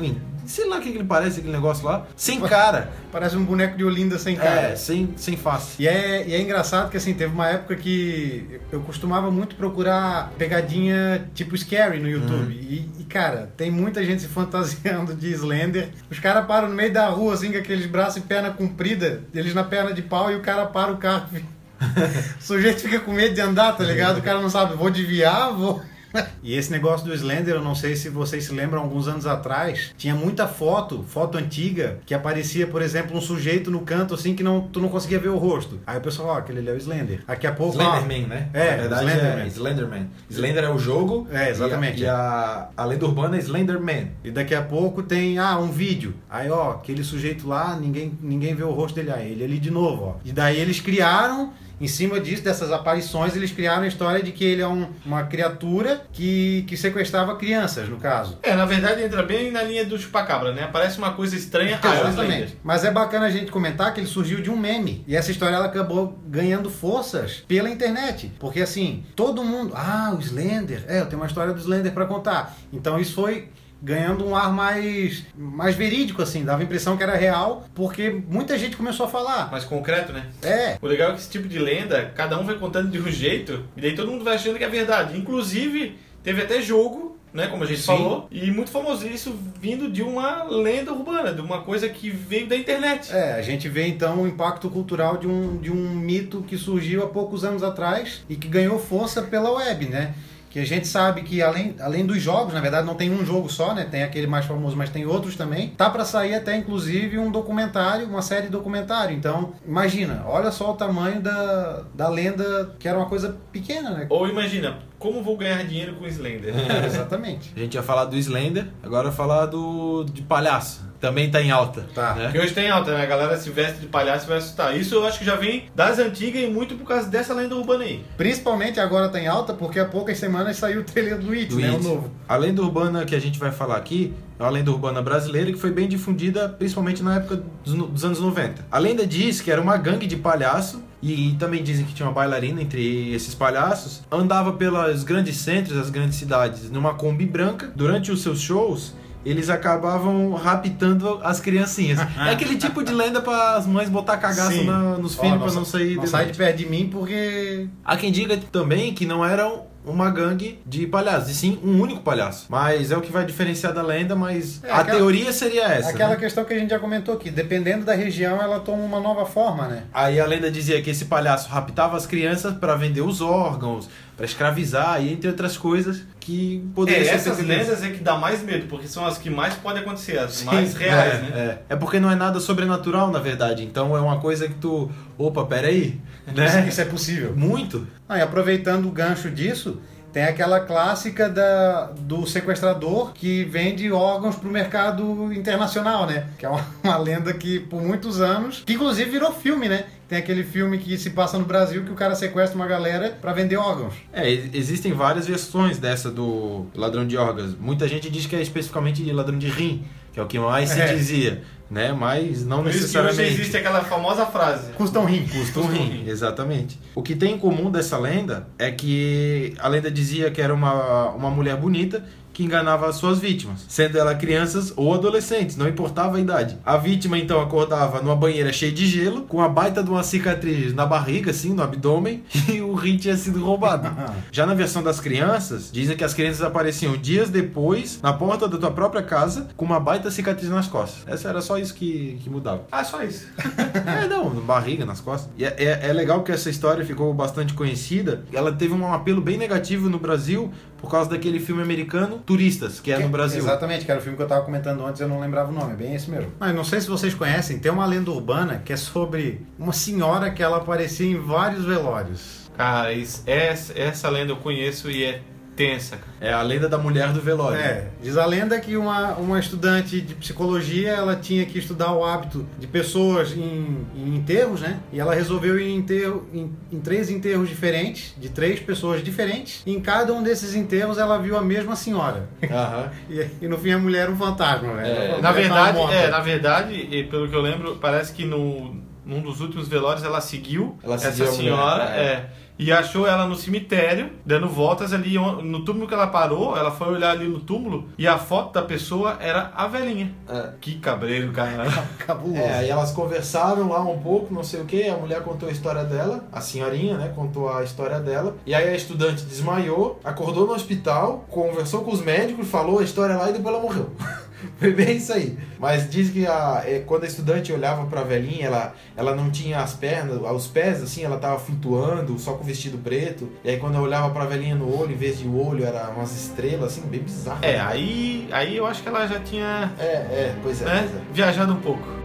[0.00, 2.06] um- Sei lá o que, que ele parece, aquele negócio lá.
[2.14, 2.92] Sem cara.
[3.10, 4.72] Parece um boneco de Olinda sem cara.
[4.72, 5.82] É, sem, sem face.
[5.82, 10.30] E é, e é engraçado que assim, teve uma época que eu costumava muito procurar
[10.36, 12.52] pegadinha tipo Scary no YouTube.
[12.52, 15.88] E, e, cara, tem muita gente se fantasiando de Slender.
[16.10, 19.54] Os caras param no meio da rua, assim, com aqueles braços e perna comprida, eles
[19.54, 21.30] na perna de pau, e o cara para o carro.
[22.38, 24.18] o sujeito fica com medo de andar, tá ligado?
[24.18, 25.82] O cara não sabe, vou desviar, vou.
[26.42, 29.92] E esse negócio do Slender, eu não sei se vocês se lembram, alguns anos atrás,
[29.96, 34.42] tinha muita foto, foto antiga, que aparecia, por exemplo, um sujeito no canto assim que
[34.42, 35.80] não, tu não conseguia ver o rosto.
[35.86, 37.22] Aí o pessoal, ó, aquele ali é o Slender.
[37.26, 37.78] Daqui a pouco.
[37.78, 38.48] ó, Slenderman, né?
[38.52, 39.44] É, Na verdade Slenderman.
[39.44, 40.06] é Slenderman.
[40.28, 41.28] Slender é o jogo.
[41.30, 42.02] É, exatamente.
[42.02, 44.10] E a, e a, a lenda urbana é Slenderman.
[44.24, 46.14] E daqui a pouco tem, ah, um vídeo.
[46.28, 49.12] Aí, ó, aquele sujeito lá, ninguém, ninguém vê o rosto dele.
[49.12, 50.14] Aí ele ali de novo, ó.
[50.24, 54.44] E daí eles criaram, em cima disso, dessas aparições, eles criaram a história de que
[54.44, 58.38] ele é um- uma criatura que, que sequestrava crianças, no caso.
[58.42, 60.68] É, na verdade entra bem na linha do chupacabra, né?
[60.72, 61.94] Parece uma coisa estranha, ah.
[62.08, 62.56] Exatamente.
[62.62, 65.04] Mas é bacana a gente comentar que ele surgiu de um meme.
[65.06, 68.32] E essa história ela acabou ganhando forças pela internet.
[68.38, 69.72] Porque assim, todo mundo.
[69.76, 70.84] Ah, o Slender.
[70.88, 72.56] É, eu tenho uma história do Slender pra contar.
[72.72, 73.48] Então isso foi
[73.82, 76.44] ganhando um ar mais, mais verídico, assim.
[76.44, 79.50] Dava a impressão que era real, porque muita gente começou a falar.
[79.50, 80.26] Mais concreto, né?
[80.42, 83.08] É, O legal é que esse tipo de lenda, cada um vai contando de um
[83.10, 85.18] jeito, e daí todo mundo vai achando que é verdade.
[85.18, 87.46] Inclusive, teve até jogo né?
[87.46, 87.86] Como a gente Sim.
[87.86, 88.28] falou.
[88.30, 92.56] E muito famoso isso vindo de uma lenda urbana, de uma coisa que veio da
[92.56, 93.10] internet.
[93.12, 97.02] É, a gente vê então o impacto cultural de um, de um mito que surgiu
[97.02, 100.14] há poucos anos atrás e que ganhou força pela web, né?
[100.52, 103.48] Que a gente sabe que além, além dos jogos, na verdade não tem um jogo
[103.48, 103.86] só, né?
[103.90, 105.70] Tem aquele mais famoso, mas tem outros também.
[105.70, 109.16] Tá para sair até inclusive um documentário, uma série de documentário.
[109.16, 114.06] Então, imagina, olha só o tamanho da, da lenda que era uma coisa pequena, né?
[114.10, 116.54] Ou imagina, como vou ganhar dinheiro com Slender?
[116.84, 117.50] Exatamente.
[117.56, 120.91] A gente ia falar do Slender, agora falar do de palhaço.
[121.02, 121.84] Também tá em alta.
[121.92, 122.14] Tá.
[122.14, 122.30] né?
[122.30, 123.02] Que hoje tem alta, né?
[123.02, 124.78] A galera se veste de palhaço e vai assustar.
[124.78, 127.82] Isso eu acho que já vem das antigas e muito por causa dessa lenda urbana
[127.82, 128.04] aí.
[128.16, 131.56] Principalmente agora tá em alta porque há poucas semanas saiu o trailer do It, do
[131.56, 131.70] né?
[131.70, 131.84] O It.
[131.84, 132.12] novo.
[132.28, 135.58] A lenda urbana que a gente vai falar aqui é uma lenda urbana brasileira que
[135.58, 138.64] foi bem difundida principalmente na época dos, dos anos 90.
[138.70, 142.14] A lenda diz que era uma gangue de palhaço e também dizem que tinha uma
[142.14, 144.02] bailarina entre esses palhaços.
[144.08, 147.72] Andava pelos grandes centros, as grandes cidades, numa Kombi branca.
[147.74, 151.98] Durante os seus shows, eles acabavam raptando as criancinhas.
[152.26, 155.64] É aquele tipo de lenda para as mães botar cagaço na- nos filhos para não
[155.64, 159.04] sa- sair Não de sai de perto de mim porque Há quem diga também que
[159.06, 162.46] não eram uma gangue de palhaços, e sim um único palhaço.
[162.48, 165.90] Mas é o que vai diferenciar da lenda, mas É, a aquela- teoria seria essa.
[165.90, 166.16] Aquela né?
[166.16, 169.66] questão que a gente já comentou aqui, dependendo da região, ela toma uma nova forma,
[169.66, 169.82] né?
[169.92, 173.88] Aí a lenda dizia que esse palhaço raptava as crianças para vender os órgãos,
[174.22, 178.16] para escravizar e entre outras coisas que É, poderiam ser essas lendas é que dá
[178.16, 181.58] mais medo, porque são as que mais podem acontecer, as mais reais, é, né?
[181.68, 181.74] É.
[181.74, 183.64] É porque não é nada sobrenatural, na verdade.
[183.64, 184.88] Então é uma coisa que tu.
[185.18, 186.00] Opa, peraí.
[186.28, 186.68] Isso, Né?
[186.68, 187.34] isso é possível.
[187.34, 187.84] Muito.
[188.08, 189.80] Ah, e aproveitando o gancho disso,
[190.12, 196.26] tem aquela clássica da, do sequestrador que vende órgãos para o mercado internacional, né?
[196.38, 199.86] Que é uma, uma lenda que por muitos anos, que inclusive virou filme, né?
[200.12, 203.32] Tem aquele filme que se passa no Brasil que o cara sequestra uma galera para
[203.32, 203.94] vender órgãos.
[204.12, 207.56] É, existem várias versões dessa do ladrão de órgãos.
[207.58, 210.80] Muita gente diz que é especificamente ladrão de rim, que é o que mais se
[210.80, 210.94] É.
[210.94, 211.92] dizia, né?
[211.92, 213.20] Mas não Por isso que necessariamente.
[213.22, 214.72] hoje existe aquela famosa frase.
[214.72, 215.26] Custa um rim.
[215.26, 216.78] Custa um rim, exatamente.
[216.94, 221.10] O que tem em comum dessa lenda é que a lenda dizia que era uma,
[221.10, 226.16] uma mulher bonita que enganava as suas vítimas, sendo ela crianças ou adolescentes, não importava
[226.16, 226.56] a idade.
[226.64, 230.72] A vítima então acordava numa banheira cheia de gelo, com a baita de uma cicatriz
[230.72, 233.88] na barriga, assim, no abdômen, e o rim tinha sido roubado.
[234.32, 238.56] Já na versão das crianças, dizem que as crianças apareciam dias depois na porta da
[238.56, 241.06] tua própria casa com uma baita cicatriz nas costas.
[241.06, 242.64] Essa era só isso que, que mudava.
[242.70, 243.26] Ah, só isso.
[243.82, 245.30] É, não, barriga, nas costas.
[245.36, 248.24] E é, é, é legal que essa história ficou bastante conhecida.
[248.32, 252.90] Ela teve um apelo bem negativo no Brasil por causa daquele filme americano Turistas, que
[252.90, 253.38] é no Brasil.
[253.38, 255.72] Exatamente, que era o filme que eu tava comentando antes, eu não lembrava o nome,
[255.72, 256.32] é bem esse mesmo.
[256.40, 260.30] Mas não sei se vocês conhecem, tem uma lenda urbana que é sobre uma senhora
[260.32, 262.41] que ela aparecia em vários velórios.
[262.56, 265.20] Cara, isso- essa, essa lenda eu conheço e é
[265.54, 266.12] tensa, cara.
[266.18, 267.58] É a lenda da mulher do velório.
[267.58, 272.02] É, diz a lenda que uma, uma estudante de psicologia, ela tinha que estudar o
[272.02, 274.80] hábito de pessoas em, em enterros, né?
[274.90, 279.62] E ela resolveu ir em, enterro, em, em três enterros diferentes, de três pessoas diferentes.
[279.66, 282.28] E em cada um desses enterros ela viu a mesma senhora.
[282.50, 282.90] Aham.
[283.10, 284.88] E, e no fim a mulher era um fantasma, né?
[285.16, 289.20] É, Na verdade, é, na verdade, e pelo que eu lembro, parece que no, num
[289.20, 292.00] dos últimos velórios ela seguiu Ela essa mulher, senhora, é.
[292.00, 292.30] é.
[292.58, 296.88] E achou ela no cemitério, dando voltas ali no túmulo que ela parou, ela foi
[296.88, 300.14] olhar ali no túmulo e a foto da pessoa era a velhinha.
[300.28, 300.50] É.
[300.60, 301.64] Que cabreiro, cara.
[301.98, 302.38] Cabuloso.
[302.38, 305.52] É, aí elas conversaram lá um pouco, não sei o que, a mulher contou a
[305.52, 310.46] história dela, a senhorinha, né, contou a história dela, e aí a estudante desmaiou, acordou
[310.46, 313.90] no hospital, conversou com os médicos, falou a história lá e depois ela morreu.
[314.58, 315.38] Foi bem isso aí.
[315.58, 319.60] Mas diz que a, é, quando a estudante olhava pra velhinha, ela, ela não tinha
[319.60, 323.56] as pernas, os pés, assim, ela tava flutuando, só com o vestido preto, e aí
[323.58, 326.82] quando eu olhava pra velhinha no olho, em vez de olho, era umas estrelas, assim,
[326.82, 327.38] bem bizarro.
[327.42, 331.00] É, aí, aí eu acho que ela já tinha É, é, pois é, né, pois
[331.00, 331.04] é.
[331.12, 332.01] viajado um pouco.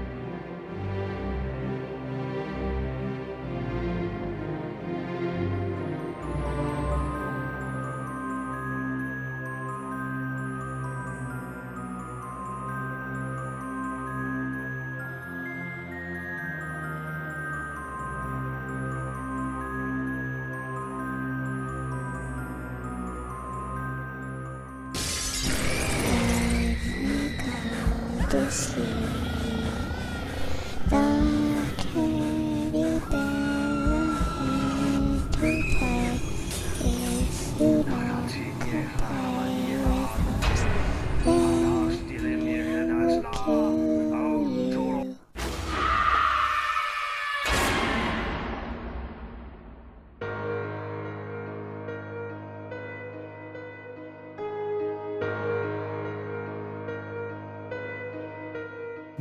[28.47, 29.06] To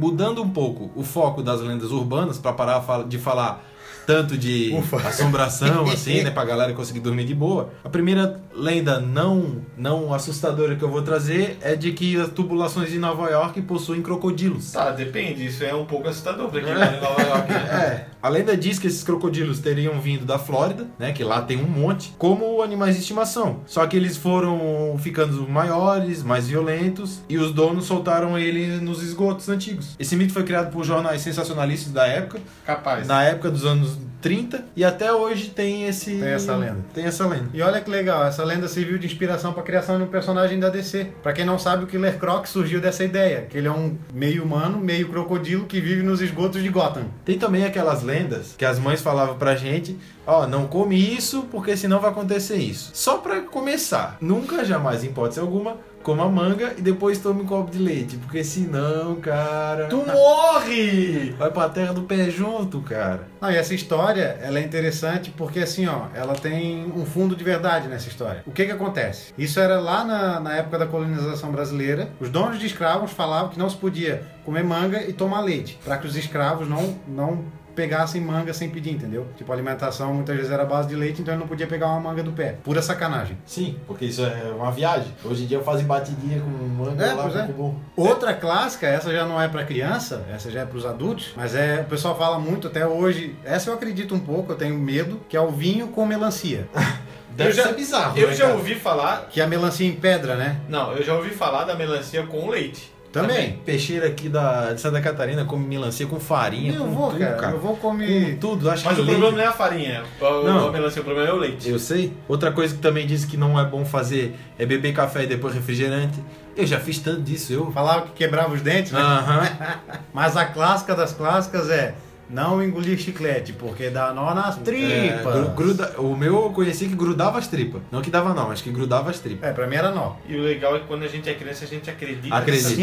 [0.06, 3.64] mudando um pouco o foco das lendas urbanas para parar de falar
[4.06, 4.96] tanto de Ufa.
[5.08, 7.70] assombração assim, né, pra galera conseguir dormir de boa.
[7.84, 12.90] A primeira lenda não não assustadora que eu vou trazer é de que as tubulações
[12.90, 14.72] de Nova York possuem crocodilos.
[14.72, 15.46] Tá, depende.
[15.46, 17.58] Isso é um pouco assustador pra quem mora em Nova York, né?
[17.66, 21.58] É, a lenda diz que esses crocodilos teriam vindo da Flórida, né, que lá tem
[21.58, 23.60] um monte, como animais de estimação.
[23.66, 29.48] Só que eles foram ficando maiores, mais violentos, e os donos soltaram eles nos esgotos
[29.48, 29.94] antigos.
[29.98, 33.06] Esse mito foi criado por jornais sensacionalistas da época, Capaz.
[33.06, 36.84] na época dos anos 30, e até hoje tem esse Tem essa lenda.
[36.92, 37.48] Tem essa lenda.
[37.52, 40.58] E olha que legal, essa lenda serviu de inspiração para a criação de um personagem
[40.58, 41.12] da DC.
[41.22, 44.42] Pra quem não sabe, o Killer Croc surgiu dessa ideia, que ele é um meio
[44.42, 47.04] humano, meio crocodilo que vive nos esgotos de Gotham.
[47.24, 51.76] Tem também aquelas lendas que as mães falavam pra gente, ó, não come isso porque
[51.76, 52.90] senão vai acontecer isso.
[52.94, 57.68] Só pra começar, nunca jamais, em hipótese alguma, coma manga e depois tome um copo
[57.68, 61.34] de leite, porque senão, cara, Tu morre!
[61.36, 63.26] vai pra terra do pé junto, cara.
[63.40, 67.42] Não, e essa história, ela é interessante porque assim, ó, ela tem um fundo de
[67.42, 68.44] verdade nessa história.
[68.46, 69.34] O que que acontece?
[69.36, 72.08] Isso era lá na, na época da colonização brasileira.
[72.20, 75.98] Os donos de escravos falavam que não se podia comer manga e tomar leite, para
[75.98, 77.44] que os escravos não não
[77.76, 79.26] pegassem manga sem pedir, entendeu?
[79.36, 82.00] Tipo, a alimentação muitas vezes era base de leite, então ele não podia pegar uma
[82.00, 82.56] manga do pé.
[82.64, 83.36] Pura sacanagem.
[83.46, 85.14] Sim, porque isso é uma viagem.
[85.24, 87.42] Hoje em dia fazem batidinha com manga É, lá pois é.
[87.48, 87.76] bom.
[87.94, 91.82] Outra clássica, essa já não é pra criança, essa já é pros adultos, mas é,
[91.82, 95.36] o pessoal fala muito até hoje, essa eu acredito um pouco, eu tenho medo, que
[95.36, 96.66] é o vinho com melancia.
[97.36, 98.56] Deve Eu já- bizarro, Eu né, já cara?
[98.56, 99.26] ouvi falar.
[99.30, 100.58] Que é a melancia em pedra, né?
[100.70, 102.90] Não, eu já ouvi falar da melancia com leite.
[103.22, 103.52] Também.
[103.64, 107.34] Peixeira aqui da, de Santa Catarina come melancia com farinha, Eu com vou, tudo, cara,
[107.36, 107.52] cara.
[107.52, 108.38] eu vou Com comer.
[108.40, 110.02] tudo, acho Mas que o leite- problema não é a farinha.
[110.20, 110.68] O, Não.
[110.68, 111.68] a melancia, o problema é o leite.
[111.68, 112.12] Eu sei.
[112.28, 115.54] Outra coisa que também diz que não é bom fazer é beber café e depois
[115.54, 116.18] refrigerante.
[116.56, 117.70] Eu já fiz tanto disso, eu.
[117.72, 119.00] Falava que quebrava os dentes, né?
[119.00, 119.48] Aham.
[120.14, 121.94] Mas a clássica das clássicas é
[122.28, 125.34] não engolir chiclete, porque dá nó nas É, tripas.
[125.34, 127.80] gru- gruda- o meu eu conheci que grudava as tripas.
[127.90, 129.48] Não que dava não, mas que grudava as tripas.
[129.48, 130.14] É, pra mim era nó.
[130.28, 132.34] E o legal é que quando a gente é criança, a gente acredita.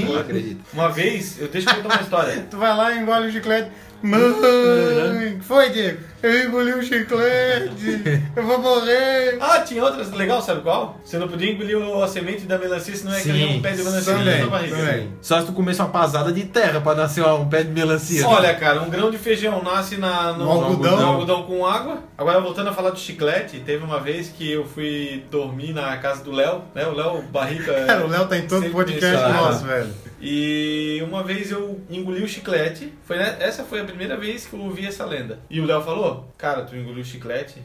[0.06, 0.22] Coisas.
[0.22, 0.62] acredito.
[0.74, 2.48] Uma vez, eu deixa eu contar uma história.
[2.50, 3.70] Tu vai lá e engole o chiclete.
[4.04, 6.00] Mãe, que foi, Diego?
[6.22, 9.38] Eu engoli o chiclete, eu vou morrer.
[9.42, 10.98] Ah, tinha outras legal, sabe qual?
[11.04, 13.84] Você não podia engolir a semente da melancia, senão ia Sim, criar um pé de
[13.84, 14.76] melancia também, na sua barriga.
[14.78, 15.10] também.
[15.22, 18.26] Só se tu comesse uma pasada de terra pra nascer um pé de melancia.
[18.26, 20.98] Olha, cara, um grão de feijão nasce na, no, No algodão.
[20.98, 21.98] no algodão com água.
[22.18, 26.24] Agora, voltando a falar do chiclete, teve uma vez que eu fui dormir na casa
[26.24, 26.86] do Léo, né?
[26.88, 27.74] O Léo Barrica.
[27.86, 29.90] Cara, o Léo tá em todo podcast nosso, velho.
[30.26, 32.94] E uma vez eu engoli o chiclete.
[33.06, 33.36] Foi né?
[33.42, 35.38] Essa foi a primeira vez que eu ouvi essa lenda.
[35.50, 37.56] E o Léo falou: Cara, tu engoliu o chiclete,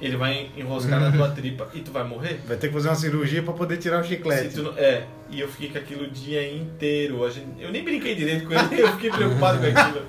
[0.00, 2.40] ele vai enroscar na tua tripa e tu vai morrer.
[2.46, 4.56] Vai ter que fazer uma cirurgia pra poder tirar o chiclete.
[4.60, 7.24] não- É, e eu fiquei com aquilo o dia inteiro.
[7.24, 10.02] A gente- eu nem brinquei direito com ele, eu fiquei preocupado com aquilo.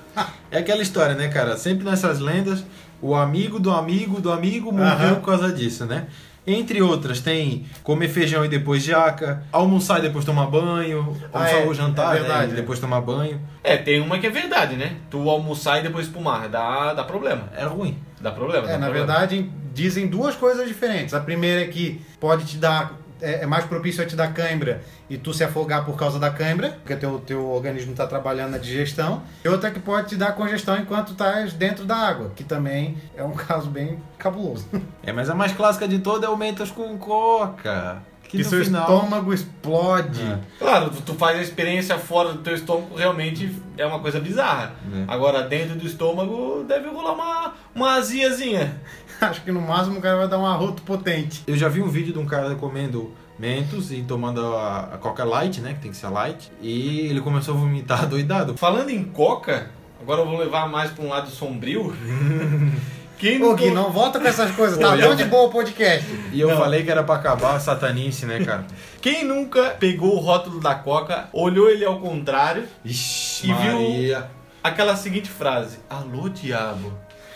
[0.51, 1.57] É aquela história, né, cara?
[1.57, 2.63] Sempre nessas lendas,
[3.01, 5.15] o amigo do amigo do amigo morreu Aham.
[5.15, 6.05] por causa disso, né?
[6.53, 11.61] Entre outras, tem comer feijão e depois jaca, almoçar e depois tomar banho, Ah, almoçar
[11.61, 12.55] é, ou jantar é verdade, né, e é.
[12.61, 13.39] depois tomar banho.
[13.63, 14.97] É, tem uma que é verdade, né?
[15.09, 17.43] Tu almoçar e depois espumar, dá, dá problema.
[17.55, 17.97] É ruim.
[18.19, 18.67] Dá problema.
[18.67, 19.07] É, dá na problema.
[19.07, 21.13] verdade, dizem duas coisas diferentes.
[21.13, 23.00] A primeira é que pode te dar.
[23.21, 26.29] É é mais propício a te dar cãibra e tu se afogar por causa da
[26.31, 29.21] cãibra, porque teu, teu organismo está trabalhando na digestão.
[29.45, 33.23] E outra que pode te dar congestão enquanto estás dentro da água, que também é
[33.23, 34.65] um caso bem cabuloso.
[35.03, 38.01] É, mas a mais clássica de toda é o Mentos com coca.
[38.23, 38.83] Que, Que seu final...
[38.83, 40.21] estômago explode.
[40.21, 40.39] É.
[40.57, 44.73] Claro, tu- tu faz a experiência fora do teu estômago, realmente é uma coisa bizarra.
[44.93, 45.03] É.
[45.13, 48.79] Agora, dentro do estômago, deve rolar uma, uma aziazinha.
[49.29, 51.43] Acho que no máximo o cara vai dar um arroto potente.
[51.47, 55.23] Eu já vi um vídeo de um cara comendo Mentos e tomando a, a Coca
[55.23, 55.73] Light, né?
[55.73, 56.51] Que tem que ser a Light.
[56.61, 58.55] E ele começou a vomitar doidado.
[58.57, 59.69] Falando em coca,
[60.01, 61.95] agora eu vou levar mais pra um lado sombrio.
[63.17, 66.07] Quem Ô não Gui, não volta com essas coisas, tá tão de boa o podcast.
[66.33, 66.57] E eu Não.
[66.57, 68.65] falei que era pra acabar a satanice, né, cara?
[68.99, 74.27] Quem nunca pegou o rótulo da coca, olhou ele ao contrário, Ixi, E viu- Maria.
[74.63, 76.91] aquela seguinte frase: Alô, diabo.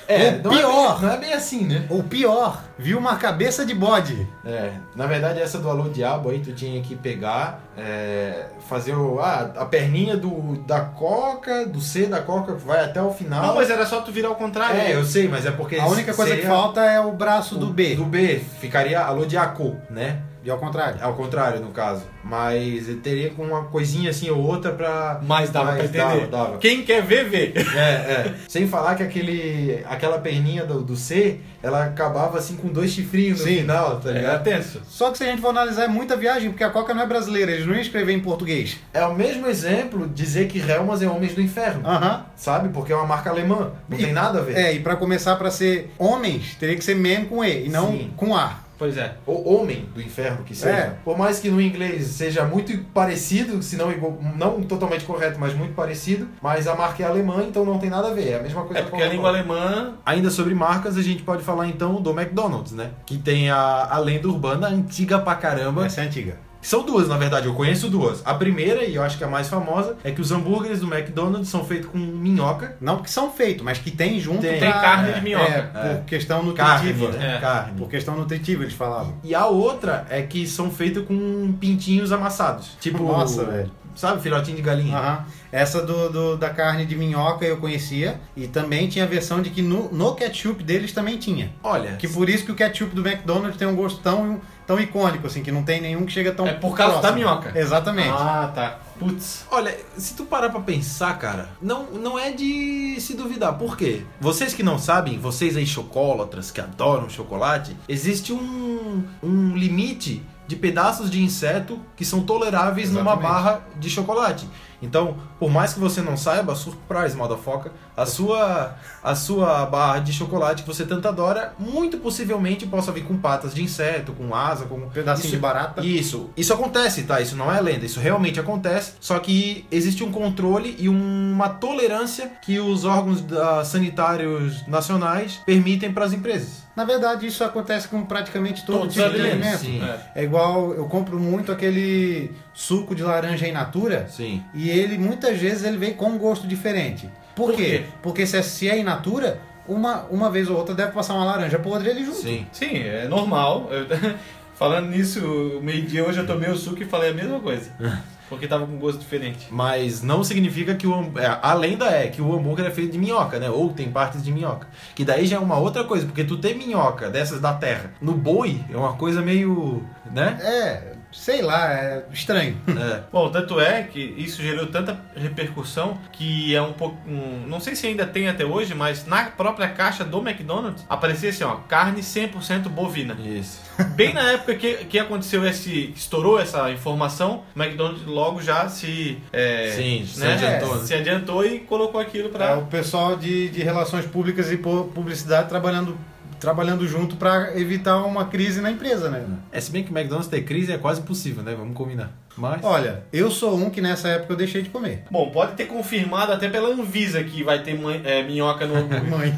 [0.08, 1.00] É, O não é pior.
[1.00, 1.86] bem- não é bem assim, né?
[1.90, 4.28] Ou pior, viu uma cabeça de bode.
[4.46, 9.20] É, na verdade essa do Alô Diabo aí tu tinha que pegar, é, fazer o,
[9.20, 13.48] ah, a perninha do, da coca, do C da coca, vai até o final.
[13.48, 14.80] Não, mas era só tu virar ao contrário.
[14.80, 17.68] É, eu sei, mas é porque A única coisa que falta é o braço do
[17.70, 17.96] o- B.
[17.96, 20.20] Do B, ficaria Alô Diaco, né?
[20.46, 21.00] E ao contrário.
[21.02, 22.04] Ao contrário, no caso.
[22.24, 25.20] Mas ele teria com uma coisinha assim ou outra pra.
[25.24, 26.28] Mas dava Mas pra entender.
[26.28, 26.58] dava, dava.
[26.60, 27.52] Quem quer ver, vê.
[27.76, 28.34] É, é.
[28.48, 33.40] Sem falar que aquele, aquela perninha do, do C, ela acabava assim com dois chifrinhos
[33.40, 33.58] no Sim.
[33.62, 34.44] final, tá Era ligado?
[34.44, 34.82] tenso.
[34.88, 37.08] Só que se a gente for analisar, é muita viagem, porque a Coca não é
[37.08, 38.78] brasileira, eles não iam escrever em português.
[38.94, 42.26] É o mesmo exemplo dizer que Helmas é Homens do Inferno, Aham.
[42.36, 42.70] sabe?
[42.70, 44.56] Porque é uma marca alemã, não E- tem nada a ver.
[44.56, 47.88] É, e pra começar, pra ser homens, teria que ser men com E, e não
[47.92, 48.14] Sim.
[48.16, 48.65] com A.
[48.78, 49.16] Pois é.
[49.26, 50.76] O homem do inferno que seja.
[50.76, 50.96] É.
[51.04, 55.54] Por mais que no inglês seja muito parecido, se não, igual- não totalmente correto, mas
[55.54, 58.30] muito parecido, mas a marca é alemã, então não tem nada a ver.
[58.32, 59.94] É a mesma coisa É com porque a língua alemã.
[60.06, 62.92] Ainda sobre marcas, a gente pode falar então do McDonald's, né?
[63.06, 65.86] Que tem a, a lenda urbana antiga pra caramba.
[65.86, 66.38] Essa é antiga.
[66.66, 68.24] São duas, na verdade, eu conheço duas.
[68.26, 70.92] A primeira, e eu acho que é a mais famosa, é que os hambúrgueres do
[70.92, 72.76] McDonald's são feitos com minhoca.
[72.82, 74.60] Não que são feitos, mas que tem junto Tem.
[74.60, 75.52] Tem pra- carne é, de minhoca.
[75.52, 76.04] É, por É.
[76.08, 77.18] questão Carne, nutritiva.
[77.20, 77.36] né?
[77.36, 77.40] É.
[77.40, 77.78] Carne.
[77.78, 79.14] Por questão nutritiva, eles falavam.
[79.24, 82.72] E a outra é que são feitos com pintinhos amassados.
[82.80, 83.04] Tipo.
[83.04, 83.72] Nossa, velho.
[83.96, 84.98] Sabe, filhotinho de galinha.
[84.98, 85.26] Aham.
[85.54, 88.20] Essa do, do- da carne de minhoca eu conhecia.
[88.36, 91.54] E também tinha a versão de que no, no ketchup deles também tinha.
[91.64, 95.28] Olha, Que por isso que o ketchup do McDonald's tem um gosto tão, tão icônico,
[95.28, 97.20] assim, que não tem nenhum que chega tão É por causa da próximo.
[97.20, 97.58] minhoca.
[97.60, 98.10] Exatamente.
[98.10, 98.80] Ah, tá.
[98.98, 99.46] Putz.
[99.52, 103.54] Olha, se tu parar pra pensar, cara, não, não é de se duvidar.
[103.58, 104.04] Por quê?
[104.22, 110.56] Vocês que não sabem, vocês aí chocolatras que adoram chocolate, existe um, um limite de
[110.56, 113.28] pedaços de inseto que são toleráveis numa Exatamente.
[113.32, 114.48] barra de chocolate.
[114.82, 120.12] Então, por mais que você não saiba, surprise, motherfucker, a sua, a sua barra de
[120.14, 124.66] chocolate que você tanto adora, muito possivelmente possa vir com patas de inseto, com asa,
[124.66, 124.76] com...
[124.76, 125.86] Um pedacinho Isso- de barata.
[125.86, 127.20] isso, isso acontece, tá?
[127.22, 128.94] Isso não é lenda, isso realmente acontece.
[129.00, 135.92] Só que existe um controle e uma tolerância que os órgãos da- sanitários nacionais permitem
[135.92, 136.64] para as empresas.
[136.76, 139.86] Na verdade, isso acontece com praticamente todo Todos tipo de alimentos, alimento.
[139.86, 139.90] sim.
[140.14, 140.22] É.
[140.22, 144.42] É igual, eu compro muito aquele suco de laranja in natura Sim.
[144.54, 147.10] e ele muitas vezes ele vem com um gosto diferente.
[147.36, 147.64] Por, Por quê?
[147.66, 147.84] quê?
[148.02, 151.26] Porque se é, se é in natura, uma, uma vez ou outra deve passar uma
[151.26, 152.18] laranja podre ele junto.
[152.18, 152.48] Sim.
[152.52, 153.70] Sim, é normal.
[153.70, 153.86] Eu-
[154.56, 157.70] falando nisso, meio-dia hoje eu tomei o suco e falei a mesma coisa.
[158.28, 159.46] Porque tava com gosto diferente.
[159.52, 162.94] Mas não significa que o ham- é, a lenda é que o hambúrguer é feito
[162.94, 163.52] de minhoca, né?
[163.52, 164.68] Ou tem partes de minhoca.
[164.96, 168.14] Que daí já é uma outra coisa, porque tu ter minhoca dessas da terra no
[168.14, 170.40] boi é uma coisa meio, né?
[170.42, 172.58] É, sei lá, é estranho.
[172.68, 173.02] É.
[173.12, 176.98] Bom, tanto é que isso gerou tanta repercussão que é um pouco.
[177.10, 181.30] um- não sei se ainda tem até hoje, mas na própria caixa do McDonald's aparecia
[181.30, 183.16] assim, ó, carne 100% bovina.
[183.20, 183.60] Isso.
[183.96, 185.94] Bem na época que, que aconteceu esse.
[185.96, 189.18] estourou essa informação, o McDonald's logo já se.
[189.34, 190.86] é, Sim, se né, adiantou, né?
[190.86, 192.58] Se adiantou e colocou aquilo É pra.
[192.58, 195.98] o pessoal de, de relações públicas e pu- publicidade trabalhando,
[196.40, 199.24] trabalhando junto para evitar uma crise na empresa, né?
[199.52, 201.56] É, se bem que o McDonald's ter crise é quase possível, né?
[201.58, 202.12] Vamos combinar.
[202.38, 202.62] Mas.
[202.64, 205.04] Olha, eu sou um que nessa época eu deixei de comer.
[205.10, 209.10] Bom, pode ter confirmado até pela Anvisa que vai ter man- é, minhoca no hambúrguer.
[209.10, 209.34] Mãe.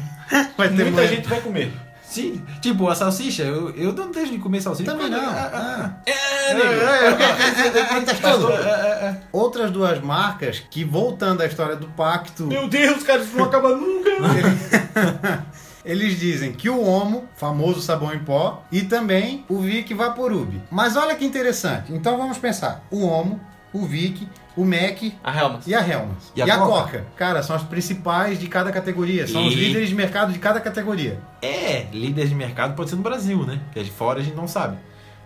[0.56, 1.08] Vai ter Muita mãe.
[1.08, 1.72] gente vai comer.
[2.02, 4.90] Sim, tipo, a salsicha, eu, eu não deixo de comer salsicha.
[4.90, 5.20] Também não.
[5.20, 6.10] Ah, ah, Ah.
[6.10, 6.54] É, ah.
[6.54, 6.72] nego.
[8.56, 9.16] É, é, é.
[9.30, 13.76] Outras duas marcas que, voltando à história do pacto, Meu Deus, cara, isso não acaba
[13.76, 14.10] nunca.
[15.84, 20.60] Eles dizem que o Omo, famoso sabão em pó, e também o Vic Vaporub.
[20.70, 21.92] Mas olha que interessante.
[21.92, 22.84] Então vamos pensar.
[22.90, 23.40] O Omo,
[23.72, 25.66] o Vic, o Mac A Helmas.
[25.66, 26.32] e a Helmas.
[26.34, 27.06] E a Coca?
[27.16, 29.26] Cara, são as principais de cada categoria.
[29.26, 31.18] São os E- líderes de mercado de cada categoria.
[31.42, 33.60] É, líder de mercado pode ser no Brasil, né?
[33.72, 34.76] Que é de fora a gente não sabe.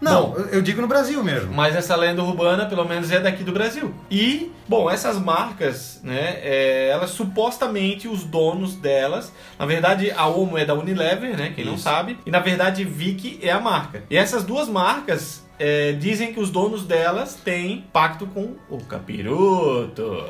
[0.03, 0.37] Não, Bom.
[0.51, 1.55] eu- digo no Brasil mesmo.
[1.55, 3.95] Mas essa lenda urbana, pelo menos, é daqui do Brasil.
[4.11, 10.59] E, bom, essas marcas, né, é, elas supostamente, os donos delas, na verdade, a Omo
[10.59, 11.85] é da Unilever, né, quem não Isso.
[11.85, 14.03] sabe, e na verdade, Vic é a marca.
[14.11, 20.25] E essas duas marcas é, dizem que os donos delas têm pacto com o capiroto.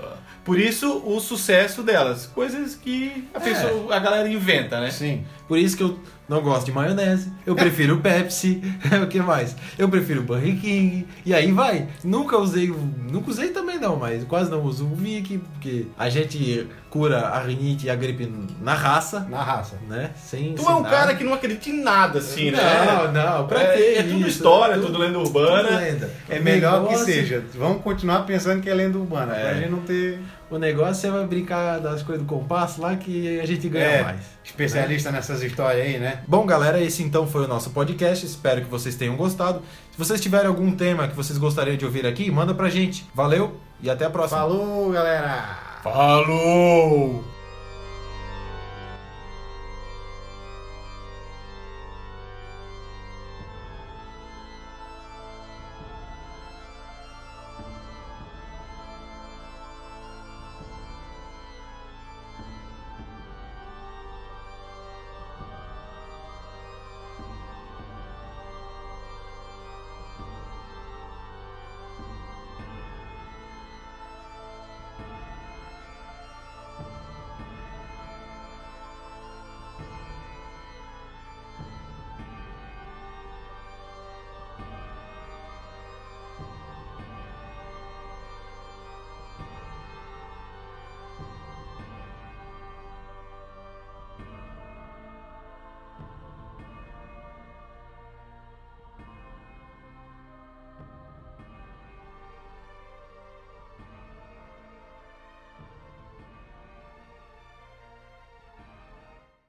[0.44, 2.26] Por isso, o sucesso delas.
[2.26, 4.90] Coisas que a, pessoa, a galera inventa, né?
[4.90, 5.24] Sim.
[5.46, 5.98] Por isso que eu
[6.32, 7.30] não gosto de maionese.
[7.44, 8.62] Eu prefiro Pepsi.
[9.02, 9.54] o que mais?
[9.78, 11.06] Eu prefiro Burger King.
[11.24, 11.88] E aí vai.
[12.02, 12.74] Nunca usei.
[13.10, 17.40] Nunca usei também não, mas quase não uso o Vic, porque a gente cura a
[17.40, 18.30] rinite e a gripe
[18.60, 19.78] na raça, Na raça.
[19.88, 20.10] né?
[20.14, 22.58] Sem Tu é um cara que não acredita em nada, assim, né?
[22.84, 25.78] Não, não, pra É, ter é tudo história, tudo- tudo lenda tudo urbana.
[25.78, 26.10] lenda.
[26.28, 27.42] É O melhor negócio- que seja.
[27.54, 29.40] Vamos continuar pensando que é lenda urbana, É.
[29.40, 30.20] pra gente não ter
[30.50, 34.02] O negócio é vai brincar das coisas do compasso lá que a gente ganha É.
[34.02, 34.20] mais.
[34.44, 36.18] especialista nessas histórias aí, né?
[36.28, 38.26] Bom, galera, esse então foi o nosso podcast.
[38.26, 39.62] Espero que vocês tenham gostado.
[39.92, 43.06] Se vocês tiverem algum tema que vocês gostariam de ouvir aqui, manda pra gente.
[43.14, 44.40] Valeu e até a próxima.
[44.42, 45.61] Falou, galera!
[45.82, 47.24] Falou!